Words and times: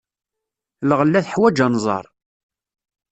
Lɣella 0.89 1.21
teḥwaj 1.25 1.57
anẓar. 1.65 2.05